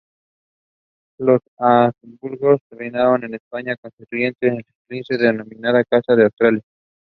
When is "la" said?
4.41-4.55